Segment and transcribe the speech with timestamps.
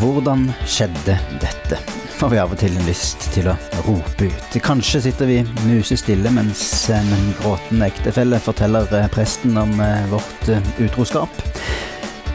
[0.00, 1.76] Hvordan skjedde dette?
[2.16, 4.54] Får vi av og til en lyst til å rope ut.
[4.64, 6.62] Kanskje sitter vi musestille mens
[6.94, 7.10] en
[7.42, 11.42] gråtende ektefelle forteller eh, presten om eh, vårt eh, utroskap.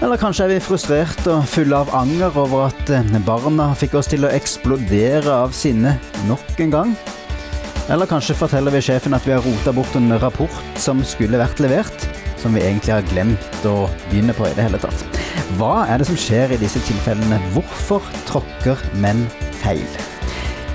[0.05, 2.93] Eller kanskje er vi frustrert og fulle av anger over at
[3.25, 5.95] barna fikk oss til å eksplodere av sinne
[6.29, 6.95] nok en gang.
[7.89, 11.65] Eller kanskje forteller vi sjefen at vi har rota bort en rapport som skulle vært
[11.65, 15.14] levert, som vi egentlig har glemt å begynne på i det hele tatt.
[15.53, 17.37] Hva er det som skjer i disse tilfellene?
[17.53, 19.21] Hvorfor tråkker menn
[19.61, 19.85] feil?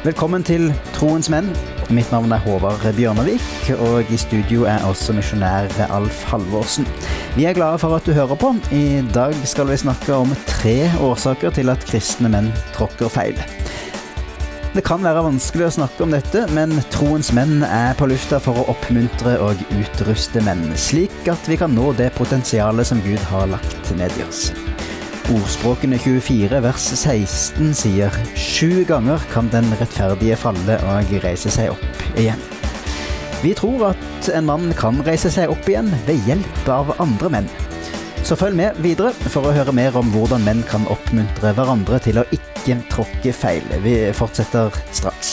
[0.05, 1.51] Velkommen til Troens menn.
[1.91, 3.43] Mitt navn er Håvard Bjørnevik,
[3.83, 6.87] og i studio er også misjonær Alf Halvorsen.
[7.35, 8.55] Vi er glade for at du hører på.
[8.71, 13.43] I dag skal vi snakke om tre årsaker til at kristne menn tråkker feil.
[14.71, 18.55] Det kan være vanskelig å snakke om dette, men Troens menn er på lufta for
[18.55, 23.49] å oppmuntre og utruste menn, slik at vi kan nå det potensialet som Gud har
[23.51, 24.53] lagt ned i oss.
[25.35, 32.07] Ordspråkene 24 vers 16 sier sju ganger kan den rettferdige falle og reise seg opp
[32.15, 32.39] igjen.
[33.43, 37.51] Vi tror at en mann kan reise seg opp igjen ved hjelp av andre menn.
[38.23, 42.23] Så følg med videre for å høre mer om hvordan menn kan oppmuntre hverandre til
[42.23, 42.50] å ikke
[42.91, 43.63] tråkke feil.
[43.83, 45.33] Vi fortsetter straks.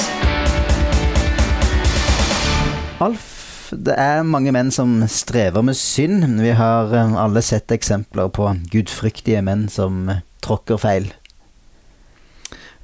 [3.04, 6.40] Alf, det er mange menn som strever med synd.
[6.42, 10.08] Vi har eh, alle sett eksempler på gudfryktige menn som
[10.42, 11.12] tråkker feil.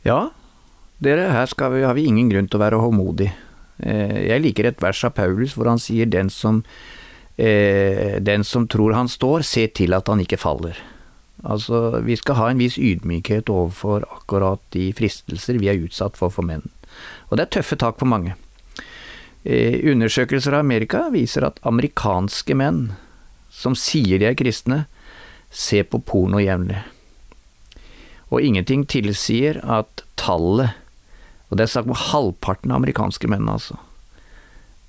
[0.03, 0.29] Ja,
[0.99, 3.31] dere, her vi, har vi ingen grunn til å være håndmodig.
[3.79, 6.61] Eh, jeg liker et vers av Paulus hvor han sier den som
[7.37, 10.77] eh, den som tror han står, se til at han ikke faller.
[11.43, 16.31] Altså, vi skal ha en viss ydmykhet overfor akkurat de fristelser vi er utsatt for
[16.31, 16.63] for menn.
[17.29, 18.37] Og det er tøffe tak for mange.
[19.43, 22.93] Eh, undersøkelser av Amerika viser at amerikanske menn
[23.51, 24.85] som sier de er kristne,
[25.53, 26.79] ser på porno jevnlig.
[28.33, 30.73] Og ingenting tilsier at tallet,
[31.51, 33.77] og det er sagt om halvparten av amerikanske menn, altså,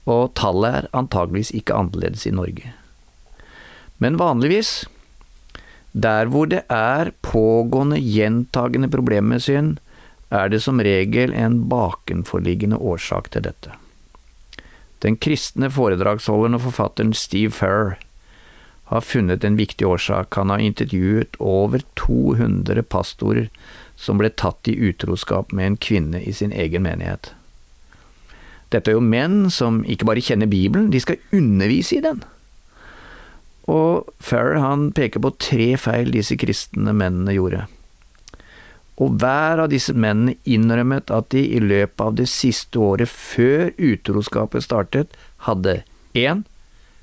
[0.08, 2.72] og tallet er antageligvis ikke annerledes i Norge.
[3.98, 4.84] Men vanligvis,
[5.94, 9.76] der hvor det er pågående, gjentagende problemer med synd,
[10.34, 13.76] er det som regel en bakenforliggende årsak til dette.
[15.04, 17.94] Den kristne foredragsholderen og forfatteren Steve Ferrer
[18.90, 20.34] har funnet en viktig årsak.
[20.34, 23.48] Han har intervjuet over 200 pastorer
[23.96, 27.30] som ble tatt i utroskap med en kvinne i sin egen menighet.
[28.74, 32.24] Dette er jo menn som ikke bare kjenner Bibelen, de skal undervise i den.
[33.70, 37.64] Og Farrer han peker på tre feil disse kristne mennene gjorde.
[39.02, 43.72] Og hver av disse mennene innrømmet at de i løpet av det siste året før
[43.80, 45.16] utroskapet startet,
[45.48, 45.80] hadde
[46.14, 46.44] 1.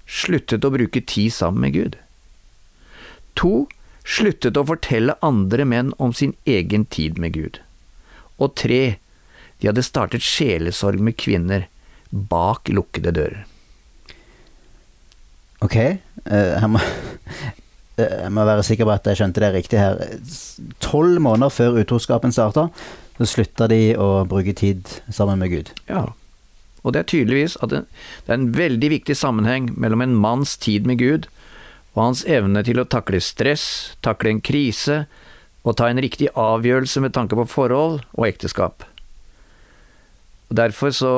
[0.07, 1.97] Sluttet å bruke tid sammen med Gud.
[3.41, 3.53] 2.
[4.07, 7.59] Sluttet å fortelle andre menn om sin egen tid med Gud.
[8.39, 8.81] Og 3.
[9.59, 11.67] De hadde startet sjelesorg med kvinner
[12.09, 13.43] bak lukkede dører.
[15.61, 16.81] Ok, uh, jeg, må,
[18.01, 20.01] jeg må være sikker på at jeg skjønte det riktig her.
[20.83, 22.69] Tolv måneder før utroskapen starta,
[23.19, 25.73] så slutta de å bruke tid sammen med Gud.
[25.91, 26.07] Ja,
[26.81, 27.83] og det er tydeligvis at det
[28.25, 31.27] er en veldig viktig sammenheng mellom en manns tid med Gud
[31.93, 35.03] og hans evne til å takle stress, takle en krise
[35.61, 38.87] og ta en riktig avgjørelse med tanke på forhold og ekteskap.
[40.49, 41.15] Og Derfor så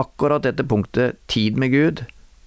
[0.00, 1.98] Akkurat dette punktet, tid med Gud,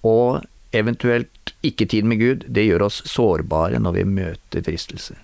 [0.05, 0.43] og
[0.75, 5.17] eventuelt ikke tid med Gud, det gjør oss sårbare når vi møter fristelser.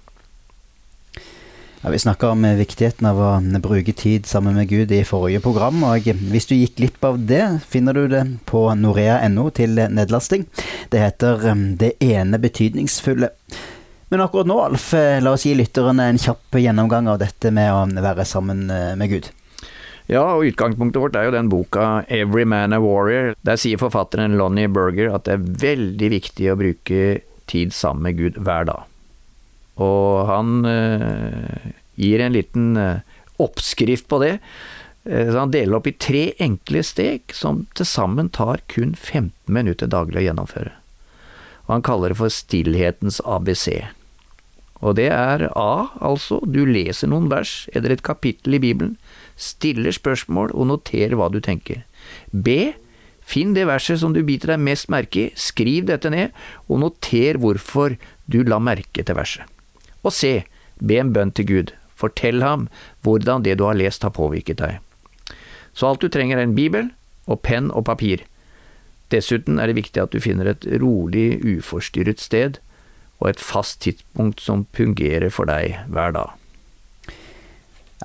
[1.85, 3.29] Ja, vi snakka om viktigheten av å
[3.61, 5.83] bruke tid sammen med Gud i forrige program.
[5.85, 10.47] og Hvis du gikk glipp av det, finner du det på norea.no til nedlasting.
[10.89, 11.45] Det heter
[11.77, 13.29] Det ene betydningsfulle.
[14.09, 17.71] Men akkurat nå, Alf, eh, la oss gi lytterne en kjapp gjennomgang av dette med
[17.73, 19.29] å være sammen eh, med Gud.
[20.05, 23.33] Ja, og utgangspunktet vårt er jo den boka 'Every Man a Warrior'.
[23.43, 28.17] Der sier forfatteren Lonnie Berger at det er veldig viktig å bruke tid sammen med
[28.17, 28.85] Gud hver dag.
[29.81, 33.01] Og han eh, gir en liten eh,
[33.41, 34.39] oppskrift på det.
[35.09, 39.33] Eh, så han deler opp i tre enkle steg som til sammen tar kun 15
[39.49, 40.73] minutter daglig å gjennomføre.
[41.65, 43.89] Og han kaller det for stillhetens ABC.
[44.85, 48.97] Og det er A, altså, du leser noen vers eller et kapittel i Bibelen
[49.35, 51.83] stiller spørsmål og noterer hva du tenker.
[52.31, 52.73] B.
[53.25, 56.35] Finn det verset som du biter deg mest merke i, skriv dette ned,
[56.69, 57.97] og noter hvorfor
[58.29, 59.43] du la merke til verset.
[60.05, 60.45] Og C.
[60.77, 61.73] Be en bønn til Gud.
[61.95, 62.67] Fortell ham
[63.05, 64.77] hvordan det du har lest har påvirket deg.
[65.73, 66.91] Så alt du trenger er en bibel
[67.25, 68.23] og penn og papir.
[69.11, 72.59] Dessuten er det viktig at du finner et rolig, uforstyrret sted,
[73.19, 76.44] og et fast tidspunkt som fungerer for deg hver dag.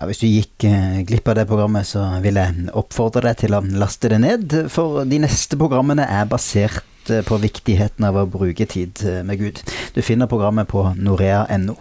[0.00, 3.52] Ja, hvis du gikk eh, glipp av det programmet, så vil jeg oppfordre deg til
[3.52, 8.25] å laste det ned, for de neste programmene er basert eh, på viktigheten av å
[8.32, 9.61] bruke tid eh, med Gud.
[9.93, 11.76] Du finner programmet på norea.no.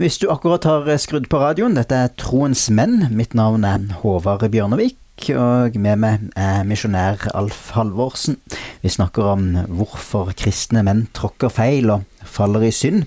[0.00, 3.02] Hvis du akkurat har skrudd på radioen, dette er Troens menn.
[3.12, 8.40] Mitt navn er Håvard Bjørnevik, og med meg er misjonær Alf Halvorsen.
[8.80, 13.04] Vi snakker om hvorfor kristne menn tråkker feil og faller i synd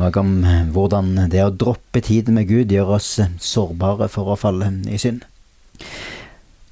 [0.00, 0.32] og om
[0.72, 3.12] hvordan det å droppe tid med Gud gjør oss
[3.42, 5.26] sårbare for å falle i synd.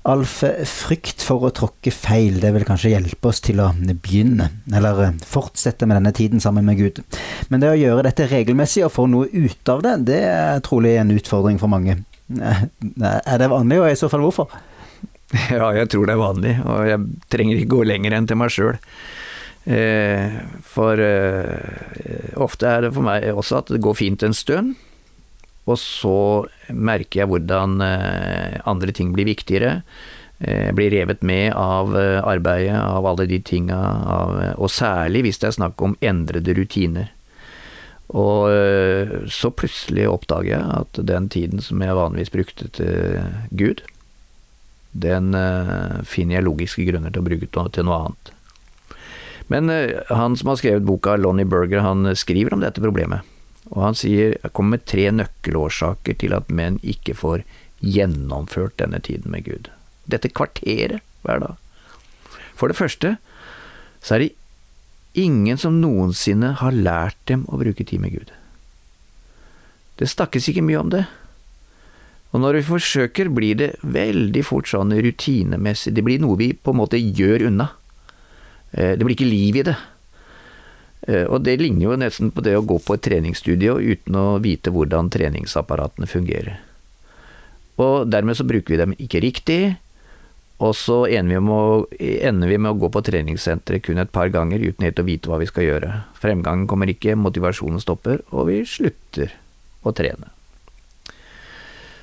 [0.08, 5.19] Alf, frykt for å tråkke feil, det vil kanskje hjelpe oss til å begynne, eller
[5.26, 7.02] fortsette med denne tiden sammen med Gud.
[7.52, 10.94] Men det å gjøre dette regelmessig og få noe ut av det, det er trolig
[10.96, 11.98] en utfordring for mange.
[12.38, 14.48] Er det vanlig, og i så fall hvorfor?
[15.52, 18.52] Ja, jeg tror det er vanlig, og jeg trenger ikke gå lenger enn til meg
[18.54, 18.78] sjøl.
[19.69, 20.32] Eh,
[20.65, 24.79] for eh, ofte er det for meg også at det går fint en stund,
[25.69, 26.20] og så
[26.73, 29.82] merker jeg hvordan eh, andre ting blir viktigere.
[30.38, 33.79] Jeg blir revet med av arbeidet, av alle de tinga,
[34.55, 37.09] og særlig hvis det er snakk om endrede rutiner.
[38.14, 38.47] Og
[39.35, 43.19] så plutselig oppdager jeg at den tiden som jeg vanligvis brukte til
[43.50, 43.82] Gud,
[44.94, 45.35] den
[46.06, 48.35] finner jeg logiske grunner til å bruke til noe annet.
[49.53, 53.27] Men eh, han som har skrevet boka, Lonnie Berger, han eh, skriver om dette problemet.
[53.69, 57.45] Og han sier, kommer med tre nøkkelårsaker til at menn ikke får
[57.85, 59.71] gjennomført denne tiden med Gud.
[60.09, 61.56] Dette kvarteret hver dag.
[62.59, 63.17] For det første
[64.03, 64.35] så er det
[65.19, 68.33] ingen som noensinne har lært dem å bruke tid med Gud.
[69.99, 71.05] Det snakkes ikke mye om det.
[72.31, 76.75] Og når vi forsøker, blir det veldig fort sånn rutinemessig, det blir noe vi på
[76.75, 77.71] en måte gjør unna.
[78.73, 79.76] Eh, det blir ikke liv i det.
[81.09, 84.26] Eh, og det ligner jo nesten på det å gå på et treningsstudio uten å
[84.44, 86.59] vite hvordan treningsapparatene fungerer.
[87.79, 89.62] Og dermed så bruker vi dem ikke riktig,
[90.59, 91.85] og så ender vi, å,
[92.26, 95.31] ender vi med å gå på treningssenteret kun et par ganger uten helt å vite
[95.31, 95.93] hva vi skal gjøre.
[96.19, 99.37] Fremgangen kommer ikke, motivasjonen stopper, og vi slutter
[99.87, 100.32] å trene.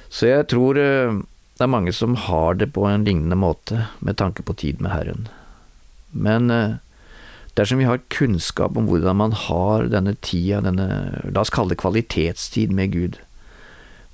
[0.08, 1.18] Så jeg tror eh,
[1.60, 4.96] det er mange som har det på en lignende måte med tanke på tid med
[4.96, 5.28] Herren.
[6.16, 6.78] Men eh,
[7.60, 10.88] dersom vi har kunnskap om hvordan man har denne tida, denne,
[11.28, 13.20] la oss kalle det kvalitetstid med Gud,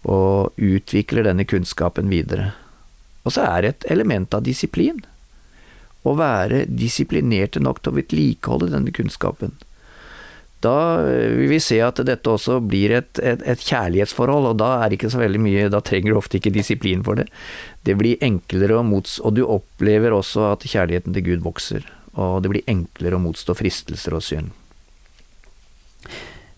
[0.02, 2.52] og utvikler denne kunnskapen videre,
[3.22, 5.04] og så er det et element av disiplin.
[6.02, 9.54] Å være disiplinerte nok til å vedlikeholde denne kunnskapen.
[10.62, 10.76] Da
[11.06, 14.90] eh, vil vi se at dette også blir et, et, et, kjærlighetsforhold, og da er
[14.90, 17.30] det ikke så veldig mye, da trenger du ofte ikke disiplin for det.
[17.88, 22.42] Det blir enklere å motstå, og du opplever også at kjærligheten til Gud vokser og
[22.44, 24.52] det blir enklere å motstå fristelser og synd.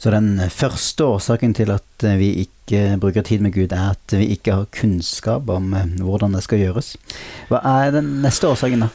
[0.02, 4.34] Så den første årsaken til at vi ikke bruker tid med Gud, er at vi
[4.36, 6.96] ikke har kunnskap om eh, hvordan det skal gjøres.
[7.52, 8.90] Hva er den neste årsaken, da?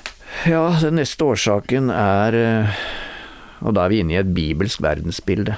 [0.48, 2.82] Ja, den neste årsaken er eh,
[3.62, 5.56] Og da er vi inne i et bibelsk verdensbilde.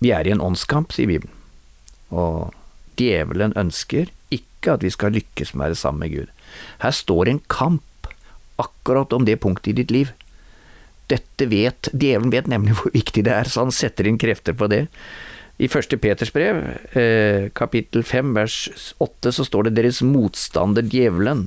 [0.00, 1.32] Vi er i en åndskamp, sier Bibelen.
[2.12, 2.54] Og
[3.00, 6.32] djevelen ønsker ikke at vi skal lykkes med å være sammen med Gud.
[6.82, 8.10] Her står en kamp
[8.60, 10.12] akkurat om det punktet i ditt liv.
[11.12, 14.68] Dette vet Djevelen vet nemlig hvor viktig det er, så han setter inn krefter på
[14.72, 14.86] det.
[15.56, 16.58] I første Peters brev,
[16.98, 18.66] eh, kapittel fem, vers
[19.00, 21.46] åtte, så står det deres motstander djevelen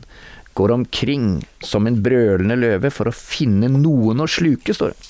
[0.58, 1.28] går omkring
[1.64, 5.09] som en brølende løve for å finne noen å sluke, står det.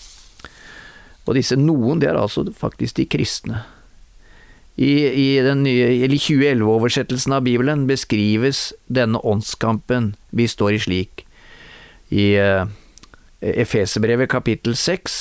[1.28, 3.64] Og disse noen, det er altså faktisk de kristne.
[4.80, 11.26] I, i den nye, eller 2011-oversettelsen av Bibelen beskrives denne åndskampen vi står i slik.
[12.16, 12.70] I uh,
[13.44, 15.20] Efeserbrevet kapittel 6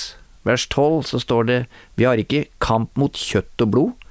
[0.48, 1.58] vers 12 så står det
[1.98, 4.06] Vi har ikke kamp mot kjøtt og blod,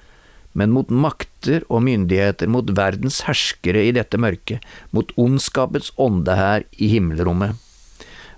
[0.57, 6.65] men mot makter og myndigheter, mot verdens herskere i dette mørket, mot ondskapets ånde her
[6.77, 7.55] i himmelrommet.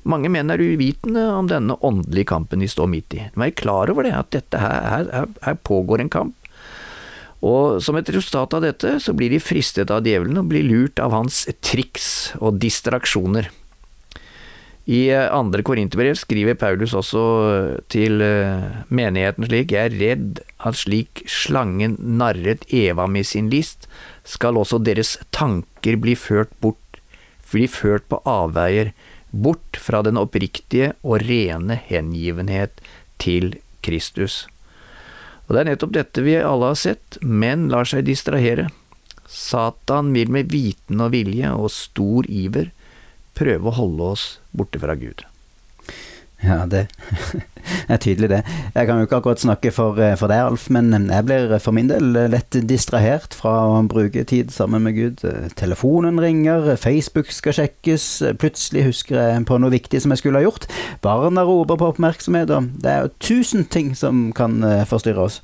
[0.08, 3.24] Mange menn er uvitende om denne åndelige kampen de står midt i.
[3.36, 6.36] De er klar over det, at dette her, her, her pågår en kamp.
[7.46, 11.00] Og som et resultat av dette, så blir de fristet av djevelen og blir lurt
[11.00, 13.48] av hans triks og distraksjoner.
[14.90, 20.42] I eh, andre korinterbrev skriver Paulus også eh, til eh, menigheten slik, jeg er redd
[20.66, 23.86] at slik slangen narret Eva med sin list,
[24.26, 27.00] skal også deres tanker bli ført bort,
[27.54, 28.92] bli ført på avveier,
[29.32, 32.82] bort fra den oppriktige og rene hengivenhet
[33.22, 33.56] til
[33.86, 34.46] Kristus.
[35.48, 38.68] Og det er nettopp dette vi alle har sett, men lar seg distrahere.
[39.30, 42.72] Satan vil med viten og vilje og stor iver
[43.38, 45.24] prøve å holde oss borte fra Gud.
[46.40, 46.86] Ja, det
[47.92, 48.40] er tydelig, det.
[48.76, 51.76] Jeg kan jo ikke akkurat snakke for, eh, for deg, Alf, men jeg blir for
[51.76, 55.26] min del lett distrahert fra å bruke tid sammen med Gud.
[55.60, 58.08] Telefonen ringer, Facebook skal sjekkes,
[58.40, 60.70] plutselig husker jeg på noe viktig som jeg skulle ha gjort.
[61.04, 65.42] Barna roper på oppmerksomhet, og det er jo tusen ting som kan eh, forstyrre oss.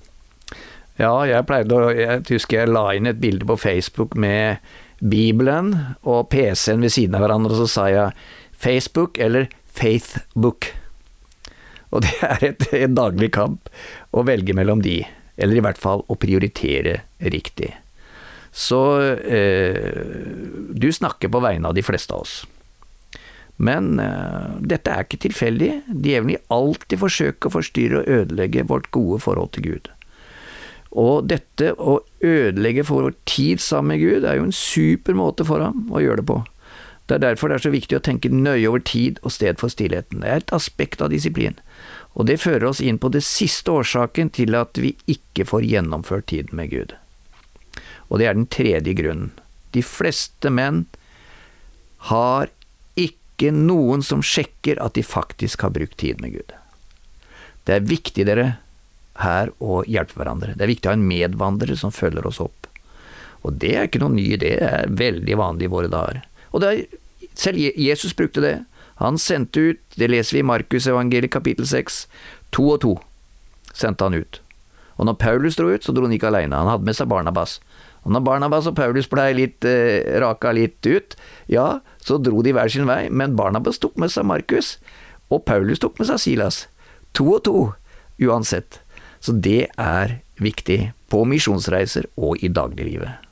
[0.96, 4.64] Ja, jeg pleide å Jeg husker jeg la inn et bilde på Facebook med
[5.04, 5.74] Bibelen
[6.08, 8.16] og PC-en ved siden av hverandre, og så sa jeg
[8.56, 10.72] Facebook eller Faithbook.
[11.96, 13.72] Og det er et, en daglig kamp
[14.12, 15.00] å velge mellom de,
[15.40, 17.72] eller i hvert fall å prioritere riktig.
[18.56, 19.96] Så eh,
[20.72, 22.36] du snakker på vegne av de fleste av oss.
[23.56, 25.72] Men eh, dette er ikke tilfeldig.
[25.92, 29.92] Djevelen vil alltid forsøke å forstyrre og ødelegge vårt gode forhold til Gud.
[30.96, 35.48] Og dette å ødelegge for vår tid sammen med Gud er jo en super måte
[35.48, 36.40] for ham å gjøre det på.
[37.06, 39.70] Det er derfor det er så viktig å tenke nøye over tid og sted for
[39.70, 40.24] stillheten.
[40.24, 41.58] Det er et aspekt av disiplin.
[42.18, 46.30] Og det fører oss inn på det siste årsaken til at vi ikke får gjennomført
[46.32, 46.96] tiden med Gud.
[48.10, 49.34] Og det er den tredje grunnen.
[49.76, 50.86] De fleste menn
[52.10, 52.50] har
[52.96, 56.54] ikke noen som sjekker at de faktisk har brukt tid med Gud.
[57.66, 58.54] Det er viktig, dere,
[59.22, 60.56] her å hjelpe hverandre.
[60.56, 62.70] Det er viktig å ha en medvandrer som følger oss opp.
[63.46, 66.24] Og det er ikke noe ny idé, det er veldig vanlig i våre dager.
[66.56, 66.86] Og er,
[67.36, 68.56] selv Jesus brukte det.
[69.02, 72.06] Han sendte ut, det leser vi i Markus evangeliet kapittel 6,
[72.56, 72.94] to og to
[73.76, 74.40] sendte han ut.
[74.96, 77.58] Og når Paulus dro ut, så dro han ikke alene, han hadde med seg Barnabas.
[78.06, 81.18] Og når Barnabas og Paulus blei litt eh, raka litt ut,
[81.52, 84.78] ja, så dro de hver sin vei, men Barnabas tok med seg Markus,
[85.34, 86.62] og Paulus tok med seg Silas.
[87.18, 87.58] To og to,
[88.24, 88.80] uansett.
[89.20, 93.25] Så det er viktig på misjonsreiser og i dagliglivet.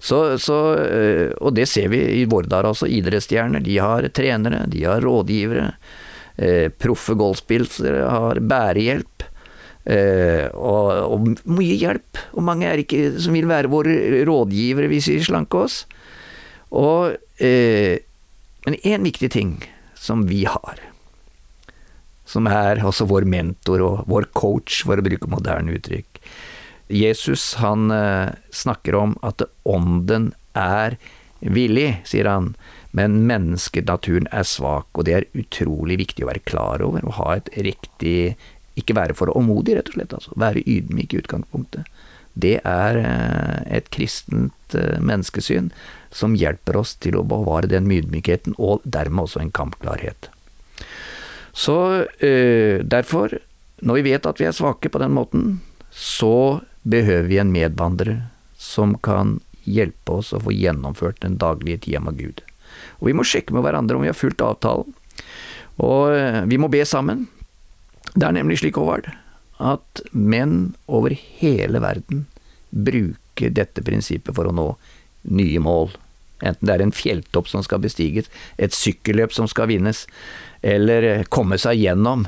[0.00, 2.88] Så, så, eh, og det ser vi i våre også.
[2.88, 5.66] Idrettsstjerner de har trenere, de har rådgivere.
[6.40, 9.26] Eh, proffe golfspillere har bærehjelp.
[9.84, 12.20] Eh, og, og, mye hjelp.
[12.36, 15.82] Og mange er ikke som vil være våre rådgivere hvis vi slanker oss.
[16.70, 18.00] Og, eh,
[18.66, 19.58] men én viktig ting
[19.98, 20.80] som vi har,
[22.28, 26.09] som er også vår mentor og vår coach, for å bruke moderne uttrykk,
[26.90, 30.96] Jesus han eh, snakker om at ånden er
[31.40, 32.54] villig, sier han,
[32.90, 37.36] men menneskenaturen er svak, og det er utrolig viktig å være klar over, og ha
[37.38, 38.36] et riktig
[38.78, 40.30] Ikke være for åmodig, rett og slett, altså.
[40.40, 41.88] Være ydmyk i utgangspunktet.
[42.32, 45.68] Det er eh, et kristent eh, menneskesyn
[46.14, 50.30] som hjelper oss til å bevare den ydmykheten, og dermed også en kampklarhet.
[51.52, 53.34] Så derfor,
[53.82, 55.58] når vi vet at vi er svake på den måten,
[55.90, 58.22] så behøver vi en medvandrer
[58.56, 62.40] som kan hjelpe oss å få gjennomført den daglige tida med Gud.
[63.00, 64.92] Og vi må sjekke med hverandre om vi har fulgt avtalen.
[65.80, 67.26] Og eh, vi må be sammen.
[68.14, 69.10] Det er nemlig slik, Håvard,
[69.60, 72.26] at menn over hele verden
[72.70, 74.68] bruker dette prinsippet for å nå
[75.30, 75.92] nye mål.
[76.40, 80.06] Enten det er en fjelltopp som skal bestiges, et sykkelløp som skal vinnes,
[80.64, 82.26] eller komme seg gjennom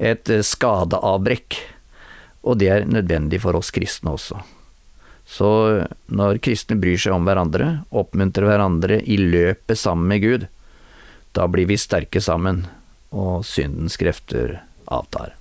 [0.00, 1.60] et eh, skadeavbrekk
[2.42, 4.40] og det er nødvendig for oss kristne også.
[5.30, 5.50] Så
[6.10, 10.46] når kristne bryr seg om hverandre, oppmuntrer hverandre i løpet sammen med Gud,
[11.36, 12.64] da blir vi sterke sammen,
[13.10, 15.36] og syndens krefter avtar.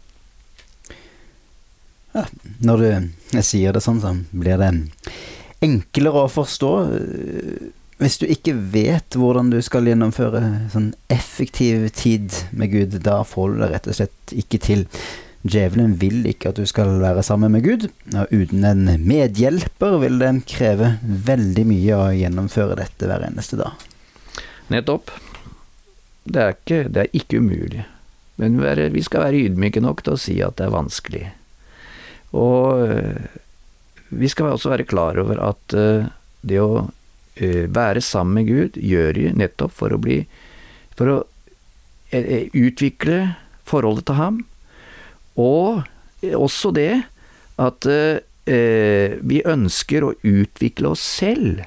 [2.14, 2.26] Ja,
[2.66, 4.72] når du sier det sånn, så blir det
[5.66, 6.72] enklere å forstå.
[8.00, 10.42] Hvis du ikke vet hvordan du skal gjennomføre
[10.74, 14.86] sånn effektiv tid med Gud, da får du det rett og slett ikke til.
[15.40, 20.20] Djevelen vil ikke at du skal være sammen med Gud, og uten en medhjelper vil
[20.20, 23.88] det kreve veldig mye å gjennomføre dette hver eneste dag.
[24.70, 25.14] Nettopp.
[26.30, 27.86] Det er ikke, det er ikke umulig,
[28.42, 28.60] men
[28.94, 31.24] vi skal være ydmyke nok til å si at det er vanskelig.
[32.38, 33.40] Og eh,
[34.14, 36.12] vi skal også være klar over at eh,
[36.46, 36.84] det å
[37.40, 40.22] eh, være sammen med Gud gjør vi nettopp for å bli
[41.00, 41.18] For å
[42.12, 43.38] utvikle
[43.70, 44.38] forholdet til ham,
[45.40, 45.86] og
[46.36, 46.94] også det
[47.60, 51.64] at eh, vi ønsker å utvikle oss selv.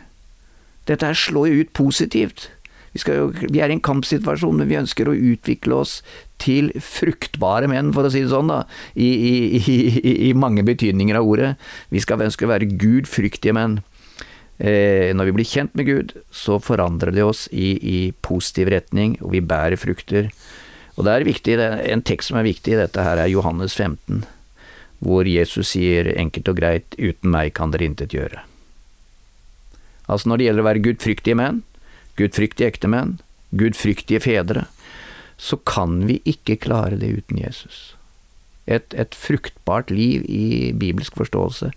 [0.88, 2.50] Dette her slår jo ut positivt.
[2.92, 6.00] Vi, jo, vi, er i en kampsituasjon, men vi ønsker å utvikle oss
[6.42, 11.16] til fruktbare menn, for å si det sånn, da, i, i, i, i mange betydninger
[11.16, 11.54] av ordet.
[11.94, 13.80] Vi skal ønske å være gudfryktige menn.
[14.62, 19.32] Eh, når vi blir kjent med Gud, så forandrer det oss i, positiv retning, og
[19.34, 20.28] vi bærer frukter.
[20.96, 24.24] Og det er viktig, En tekst som er viktig i dette her, er Johannes 15,
[25.00, 28.44] hvor Jesus sier enkelt og greit 'uten meg kan dere intet gjøre'.
[30.08, 31.62] Altså når det gjelder å være gudfryktige menn,
[32.16, 33.18] gudfryktige ektemenn,
[33.56, 34.66] gudfryktige fedre,
[35.38, 37.96] så kan vi ikke klare det uten Jesus.
[38.66, 41.72] Et, et fruktbart liv i bibelsk forståelse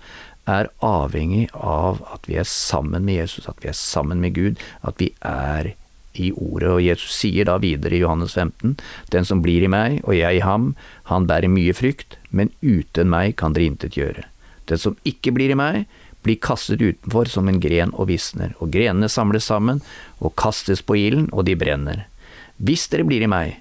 [0.46, 4.62] er avhengig av at vi er sammen med Jesus, at vi er sammen med Gud,
[4.86, 5.74] at vi er
[6.20, 6.70] i ordet.
[6.72, 8.78] Og Jesus sier da videre i Johannes 15,
[9.14, 10.74] den som blir i meg og jeg i ham,
[11.12, 14.26] han bærer mye frykt, men uten meg kan dere intet gjøre.
[14.70, 15.86] Den som ikke blir i meg,
[16.26, 19.84] blir kastet utenfor som en gren og visner, og grenene samles sammen
[20.18, 22.08] og kastes på ilden, og de brenner.
[22.58, 23.60] Hvis dere blir i meg,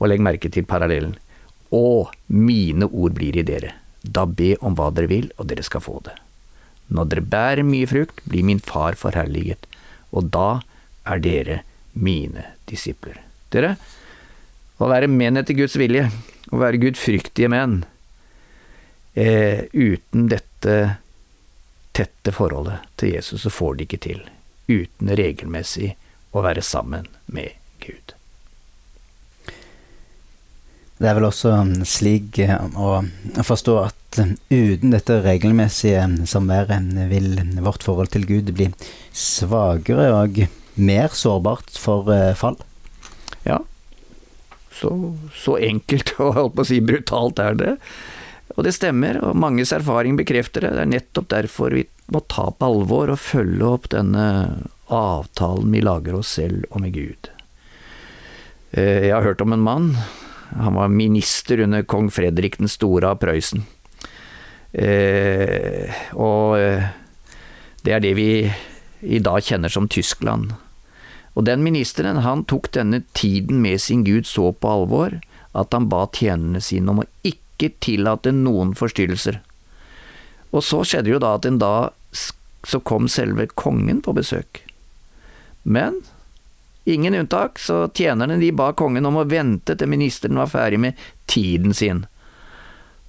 [0.00, 1.14] og legg merke til parallellen,
[1.70, 5.84] og mine ord blir i dere, da be om hva dere vil, og dere skal
[5.84, 6.16] få det.
[6.90, 9.68] Når dere bærer mye frukt, blir min far forherliget,
[10.10, 10.62] og da
[11.06, 11.60] er dere
[11.92, 13.20] mine disipler.
[13.50, 13.74] Dere,
[14.80, 16.06] å være menn etter Guds vilje,
[16.50, 17.82] å være gudfryktige menn,
[19.14, 20.76] eh, uten dette
[21.96, 24.22] tette forholdet til Jesus, så får de ikke til,
[24.70, 25.94] uten regelmessig
[26.32, 27.50] å være sammen med
[27.82, 28.14] Gud.
[31.00, 31.54] Det er vel også
[31.88, 33.00] slik eh, å
[33.46, 37.30] forstå at eh, uten dette regelmessige samværet vil
[37.64, 38.68] vårt forhold til Gud bli
[39.16, 40.42] svakere og
[40.74, 42.58] mer sårbart for eh, fall.
[43.46, 43.60] Ja,
[44.74, 44.92] så,
[45.34, 47.74] så enkelt og holdt på å si brutalt er det.
[48.56, 50.74] Og det stemmer, og manges erfaring bekrefter det.
[50.76, 54.24] Det er nettopp derfor vi må ta på alvor og følge opp denne
[54.90, 57.30] avtalen vi lager oss selv og med Gud.
[58.74, 59.94] Jeg har hørt om en mann
[60.56, 63.62] han var minister under kong Fredrik den store av Prøysen.
[64.72, 66.90] Eh, og eh,
[67.86, 68.30] det er det vi
[69.00, 70.54] i dag kjenner som Tyskland.
[71.34, 75.20] Og den ministeren, han tok denne tiden med sin Gud så på alvor
[75.52, 79.40] at han ba tjenerne sine om å ikke tillate noen forstyrrelser.
[80.50, 81.92] Og så skjedde jo da at en dag
[82.66, 84.64] så kom selve kongen på besøk.
[85.62, 86.02] Men
[86.84, 91.02] Ingen unntak, så tjenerne de ba kongen om å vente til ministeren var ferdig med
[91.28, 92.06] tiden sin.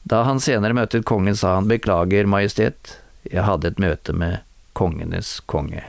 [0.04, 4.42] Da han senere møtte kongen, sa han beklager, majestet, jeg hadde et møte med
[4.82, 5.86] kongenes konge.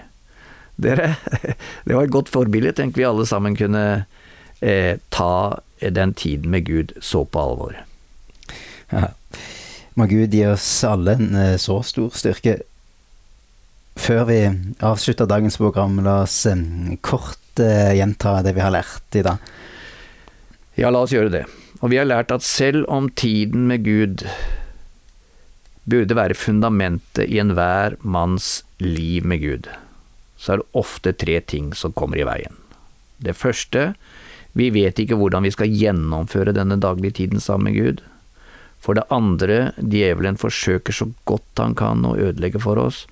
[0.76, 1.14] Dere,
[1.86, 4.04] det var et godt forbilde, tenk vi alle sammen kunne
[4.60, 5.32] eh, ta
[5.80, 7.80] den tiden med Gud så på alvor.
[8.92, 9.08] Ja.
[9.94, 12.60] Må Gud gi oss alle en eh, så stor styrke.
[14.00, 14.38] Før vi
[14.80, 16.62] avslutter dagens program, la oss eh,
[17.04, 19.52] kort eh, gjenta det vi har lært i dag?
[20.80, 21.44] Ja, la oss gjøre det.
[21.82, 24.24] Og vi har lært at selv om tiden med Gud
[25.84, 29.68] burde være fundamentet i enhver manns liv med Gud,
[30.38, 32.54] så er det ofte tre ting som kommer i veien.
[33.22, 33.92] Det første,
[34.58, 38.02] vi vet ikke hvordan vi skal gjennomføre denne daglige tiden sammen med Gud.
[38.82, 43.06] For det andre, djevelen forsøker så godt han kan å ødelegge for oss,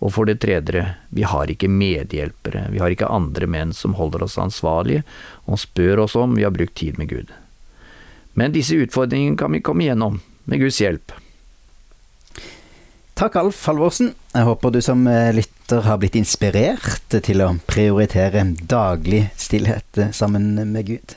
[0.00, 4.24] og for det tredje, vi har ikke medhjelpere, vi har ikke andre menn som holder
[4.24, 5.04] oss ansvarlige
[5.44, 7.34] og spør oss om vi har brukt tid med Gud.
[8.32, 11.12] Men disse utfordringene kan vi komme igjennom, med Guds hjelp.
[13.20, 14.14] Takk, Alf Halvorsen.
[14.32, 20.54] Jeg håper du som eh, lytter har blitt inspirert til å prioritere daglig stillhet sammen
[20.70, 21.12] med Gud.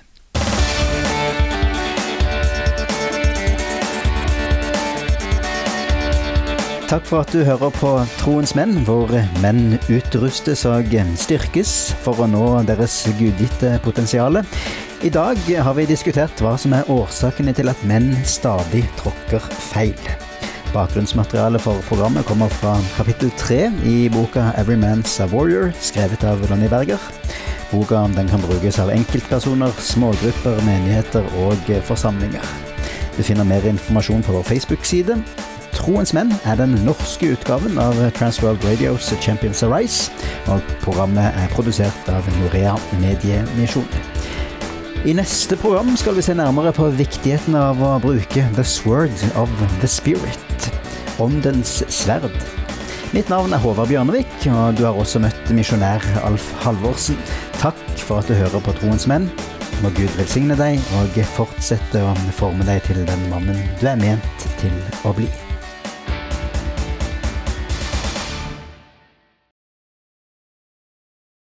[6.91, 9.07] Takk for at du hører på Troens menn, hvor
[9.39, 10.91] menn utrustes og
[11.23, 11.71] styrkes
[12.03, 14.43] for å nå deres gudgitte potensial.
[14.99, 20.22] I dag har vi diskutert hva som er årsakene til at menn stadig tråkker feil.
[20.73, 26.41] Bakgrunnsmaterialet for programmet kommer fra kapittel tre i boka Every Man's a Warrior, skrevet av
[26.49, 26.99] Lonnie Berger.
[27.71, 32.45] Boka den kan brukes av enkeltpersoner, smågrupper, menigheter og forsamlinger.
[33.17, 35.19] Du finner mer informasjon på vår Facebook-side.
[35.73, 40.11] Troens menn er den norske utgaven av Transworld Radios Champions Arise,
[40.47, 43.89] og programmet er produsert av Norea Mediemisjon.
[45.03, 49.51] I neste program skal vi se nærmere på viktigheten av å bruke The Sword of
[49.81, 50.42] the Spirit,
[51.21, 52.33] Åndens sverd.
[53.13, 57.19] Mitt navn er Håvard Bjørnevik, og du har også møtt misjonær Alf Halvorsen.
[57.61, 59.29] Takk for at du hører på Troens menn.
[59.83, 64.51] Må Gud velsigne deg og fortsette å forme deg til den mannen du er ment
[64.61, 64.73] til
[65.05, 65.29] å bli.